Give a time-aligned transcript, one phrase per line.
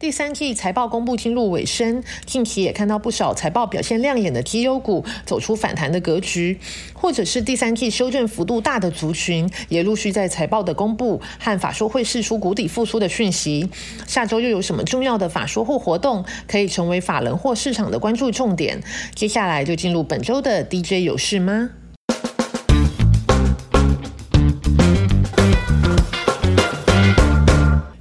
[0.00, 6.56] 第三季财报公布进入尾声，近期也看到不少财报表现亮眼的绩优股走出反弹的格局，
[6.92, 13.68] 或者是第三季修正幅度大的族群，也陆续在财报的公布和法说会释出谷底复苏的讯息。
[14.06, 18.80] 下周又有什么重要的法说或活动可以成为法人或市场的关注重点？
[19.16, 21.70] 接下来就进入本周的 DJ 有事吗？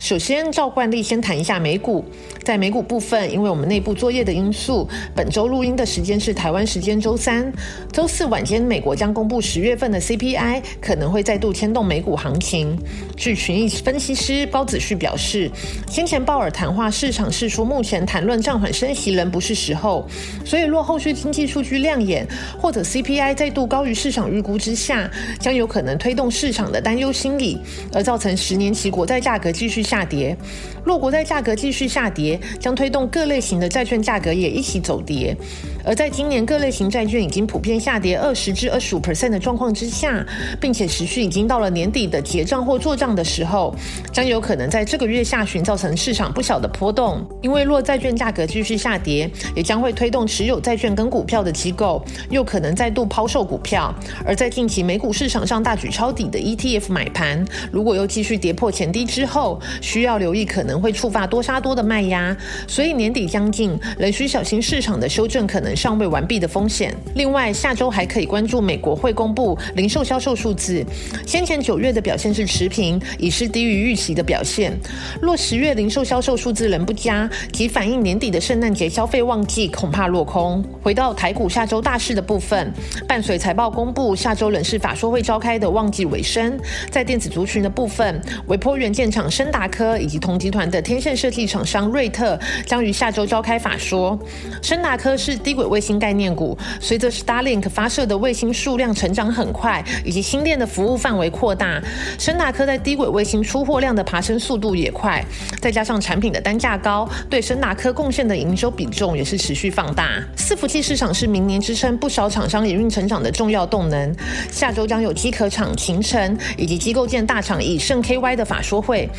[0.07, 2.01] 首先，照惯例先谈一下美股。
[2.41, 7.51] 在美股部分，因为我们内部作业的因素，本周录音的时间是台湾时间周三。
[7.91, 12.79] 周四晚间，美国将公布十月份的 CPI，可能会再度牵动美股行情。
[13.17, 15.51] 据群益分析师包子旭表示，
[15.89, 20.07] 先前鲍尔谈话，市场是说目前谈论暂缓升息仍不是时候，
[20.45, 22.25] 所以若后续经济数据亮眼，
[22.57, 27.57] 或者 CPI 再度高于市场预估之下，将有可能推动市场的担忧心理，
[27.91, 30.37] 而造成十年期国债价格继续下下跌。
[30.83, 35.35] 若国债价格继续下跌，将推动各类型的债券价格也一起走跌。
[35.83, 40.23] 而在今年各类型债券已经普遍下跌二十至二十五 percent 的状况之下，
[40.61, 43.73] 并且持续已经到了年底的结账或做账的时候，
[44.13, 47.25] 将有可能在这个月下旬造成市场不小的波动。
[47.41, 53.93] 因为若债券价格继续下跌，也将会推动持有债券跟股票的机构又可能再度抛售股票。
[54.25, 62.35] 而在近期美股市场上大举抄底的 ETF 买盘，如果又继续跌破前低之后，需要留意可能会触发多杀多的卖压，
[62.67, 66.93] 所以年底将近，仍需小心市场的修正可能尚未完毕的风险。
[67.15, 70.85] 另外，下周还可以关注美国会公布零售销售数字，
[71.25, 74.77] 先前九月的表现是持平，已是低于预期的表现。
[75.21, 80.61] 若十月零售销售数字仍不佳，即反映年底的圣诞节消费旺季恐怕落空。
[80.83, 82.73] 回到台股下周大事的部分，
[83.07, 86.59] 伴随财报公布，下周仍是法说会召开的旺季尾声。
[86.91, 94.17] 在电子族群的部分，微波元件厂深达科以及同集团的天线设计厂商瑞特将于下周召开法说。
[94.63, 101.79] 深达科是低轨卫星概念股，随着 Starlink 发射的卫星数量成长很快，以及新店的服务范围扩大，
[102.17, 105.23] 深达科在低轨卫星出货量的爬升速度也快，
[105.61, 110.23] 再加上产品的单价高，对深达科贡献的营收比重也是持续放大。
[110.35, 114.15] 伺服器市场是明年支撑不少厂商营运成长的重要动能。
[114.49, 119.09] 下周将有机壳厂秦城以及机构建大厂以盛 KY 的法说会，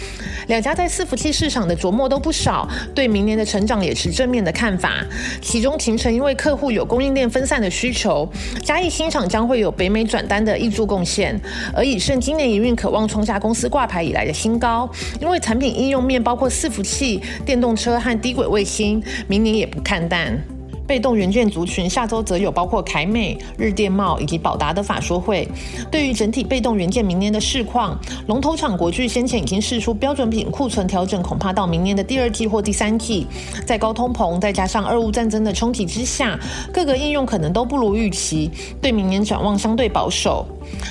[0.49, 5.05] 两家在伺服器市场的琢磨都不少，对明年的成长也持正面的看法。
[5.43, 8.27] 其中秦城因为客户有供应链分散的需求，
[8.65, 11.39] 嘉义新厂将会有北美转单的挹注贡献，
[11.75, 14.89] 而以盛今年营运渴望创下公司挂牌以来的新高，
[15.21, 20.43] 因为产品应用面包括伺服器、电动车和低轨卫星，明年也不看淡。
[20.88, 25.47] 被动元件族群下周则有包括凯美、日电茂以及宝达的法说会。
[25.91, 33.26] 对于整体被动元件明年的市况，龙头厂国巨先前已经释出标准品库存调整，恐怕到明年的第二季或第三季。
[33.66, 36.38] 在高通膨再加上俄乌战争的冲击之下，
[36.72, 38.50] 各个应用可能都不如预期，
[38.81, 40.47] 对明年展望相对保守。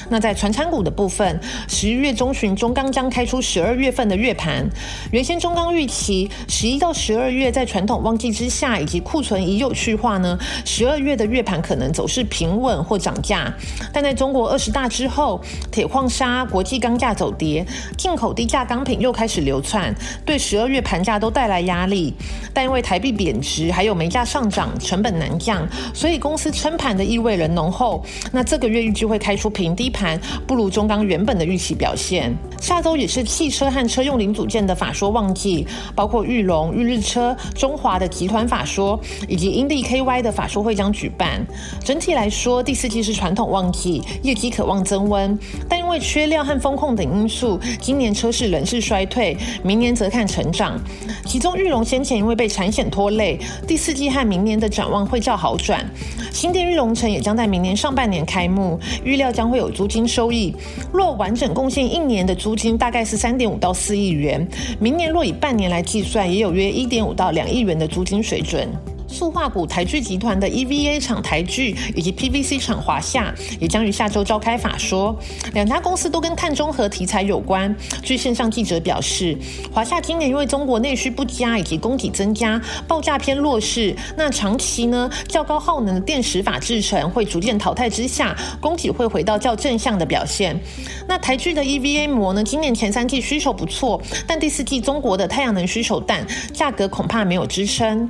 [0.10, 4.68] 那在传产股的部分，十一月中旬中钢将开出十二月份的月盘。
[5.12, 13.54] 原先中钢预期十一到十二月在传统旺季之下，以及库存已有去化呢，十二月的月盘可能走势平稳或涨价。
[13.92, 17.66] 但在中国二十大之后，铁矿砂、国际钢价走跌，
[17.98, 19.94] 进口低价钢品又开始流窜，
[20.26, 22.14] 对十二月盘价都带来压力。
[22.54, 28.04] 但因为台币贬值，还有煤价上涨，成本难降，所以公司撑盘的意味仍浓厚。
[28.32, 32.36] 那这个月预计会开出平低盘，不如中钢原本的预期表现。
[32.60, 41.46] 下周也是汽车和车用零组件的法说旺季，包括玉龙、玉日车、中华的集团法说，以及英利 KY 的法说会将举办。
[41.84, 45.38] 整体来说，第四季是传统旺季，业绩渴望增温，
[45.70, 50.80] 但因为缺料和风控等因素，今年车市仍是衰退，明年则看成长。
[51.26, 55.86] 其中玉龙先前因为被产险拖累，第四季和明年的展望会较好转。
[56.32, 60.56] 新店玉龙城也将在明年上半年开幕，预料将会有租金收益。
[60.94, 64.48] 若完整贡献一年的租金，大概是三点五到四亿元。
[64.80, 68.68] 明年若以半年来计算，也有约一点五到两亿元的租金水准。
[69.08, 75.18] 塑化股台聚集团的 EVA 厂台聚以及 PVC 厂华夏也将于下周召开法说，
[75.54, 77.74] 两家公司都跟碳中和题材有关。
[78.04, 79.38] 据线上记者表示，
[79.72, 83.96] 华夏今年因为中国内需不佳以及供给增加，报价偏弱势。
[84.16, 90.60] 那长期呢，较高耗能的电石法制成会逐渐淘汰之下，供给会回到较正向的表现。
[91.08, 98.10] 那台聚的 EVA 膜呢，今年前三季需求不错，但第四季中国的太阳能需求淡，价格恐怕没有支撑。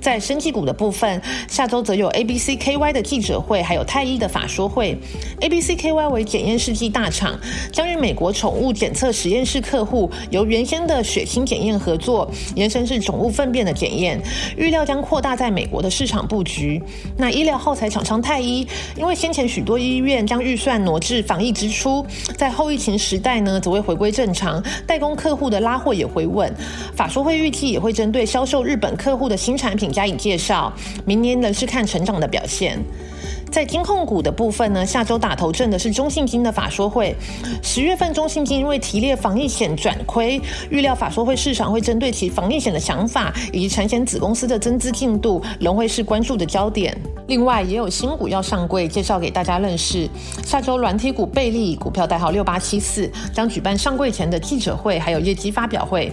[0.00, 4.98] 在生技股的部分，下周则有 A B C K Y 的记者会，还有太医的法说会。
[5.40, 7.38] A B C K Y 为检验试剂大厂，
[7.70, 14.20] 将与美国宠物检测实验室客户由原先的血清检验合作，延伸至宠物粪便的检验，
[14.56, 16.82] 预料将扩大在美国的市场布局。
[17.16, 18.66] 那医疗耗材厂商太医，
[18.96, 22.04] 因为先前许多医院将预算挪至防疫支出，
[22.36, 26.50] 在后疫情时代呢，则会回归正常，代工客户的拉货也回稳。
[26.94, 30.72] 法说会预计也会针对销售日本客户的新产品加以介绍，
[31.04, 32.78] 明年仍是看成长的表现。
[33.50, 37.12] 在金控股的部分呢，下周打头阵的是中信金的法说会。
[37.64, 40.40] 十月份中信金因为提列防疫险转亏，
[40.70, 46.96] 预料法说会市场会针对其防疫险的想法以及产险子公司的增资进度，仍会是关注的焦点。
[47.26, 50.08] 另外也有新股要上柜，介绍给大家认识。
[50.44, 56.12] 下周软体股贝利股票代号六八七四将举办上柜前的记者会，还有业绩发表会。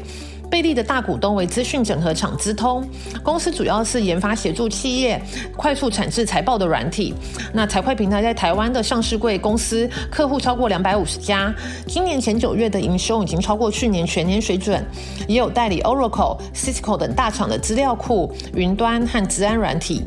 [0.49, 2.87] 贝利的大股东为资讯整合厂资通，
[3.21, 5.21] 公司主要是研发协助企业
[5.55, 7.13] 快速产制财报的软体。
[7.53, 11.53] 那财会平台在台湾的上市柜公司客户超过两百五十家，
[11.85, 14.83] 今年前九月的营收已经超过去年全年水准，
[15.27, 20.03] 也有代理 Oracle、Cisco 等大厂的资料库、云端和治安软体。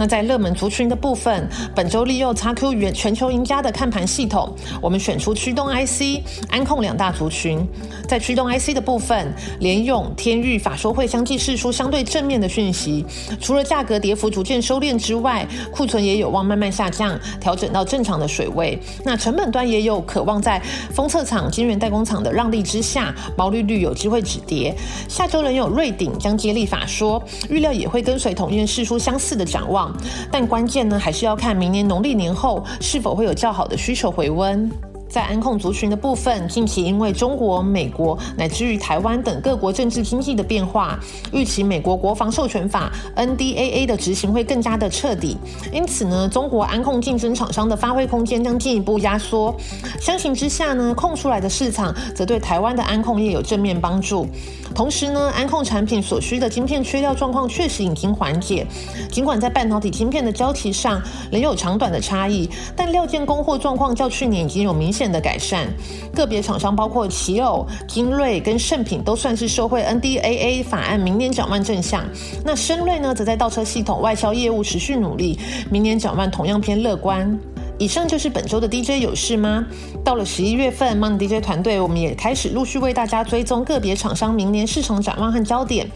[0.00, 4.50] 那在热门族群的部分，本周利用 XQ 原全球赢家的看盘系统，
[4.80, 7.62] 我们选出驱动 IC、安控两大族群。
[8.08, 13.04] 在驱动 IC 的部分，联用、天域法说会相继释出相对正面的讯息，
[13.42, 18.80] 除了价格跌幅逐渐收敛之外，库存也有望慢慢下降，调整到正常的水位。
[19.04, 20.58] 那成本端也有渴望在
[20.94, 24.74] 封测厂、晶圆代工厂的让利之下，毛利率有机会止跌。
[25.08, 29.89] 下周仍有瑞鼎将接力法说，预料也会跟随同业释出相似的展望。
[30.30, 34.70] 但关键呢，还是要看明年农历年后是否会有较好的需求回温。
[35.10, 40.96] 在安控族群的部分，近期因为中国、美国乃至于台湾等各国政治经济的变化，
[41.32, 45.36] 预期美国国防授权法 NDAA 的执行会更加的彻底，
[45.72, 49.52] 因此呢，中国安控竞争厂商的发挥空间将进一步压缩。
[50.00, 54.28] 相形之下呢，空出来的市场则对台湾的安控业有正面帮助。
[54.72, 58.64] 同时呢，安控产品所需的晶片缺料状况确实已经缓解，
[59.10, 61.02] 尽管在半导体晶片的交期上
[61.32, 64.99] 仍有长短的差异，但料件供货状况较去年已经有明显。
[65.08, 65.68] 的改善，
[66.12, 72.02] 个别厂商包括奇偶、精锐跟盛品都算是受惠 NDAA 法案，明年展望正向。
[72.44, 75.38] 那深瑞呢，则在倒车系统外销业务持续努力，
[75.70, 77.38] 明年展望同样偏乐观。
[77.78, 79.64] 以上就是本周的 DJ 有事吗？
[80.04, 85.86] 到了十一月份，Mon DJ 团队我们也开始陆续为大家追踪个别厂商明年市场展望和焦点。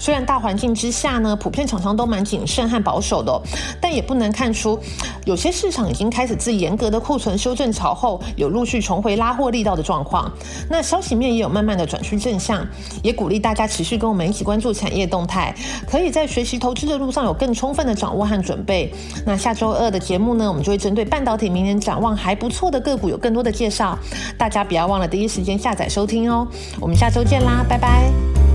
[0.00, 3.40] 虽然大环境之下呢，普遍厂商都蛮谨慎和保守的，
[3.80, 4.80] 但也不能看出
[5.26, 10.32] 有些市场已经开始自严格的库存修正潮后，有陆续重回拉货力道的状况。
[10.70, 12.66] 那消息面也有慢慢的转趋正向，
[13.02, 15.54] 也鼓励大家持续跟我们一起关注产业动态，
[15.86, 18.90] 可以在学习投资的路上有更充分的掌握和准备。
[19.26, 23.98] 那下周二的节目呢，我们就会针对半导体明年展望还不错的个股有更多的介绍，
[24.38, 26.48] 大家不要忘了第一时间下载收听哦。
[26.80, 28.49] 我们下周见啦，拜拜。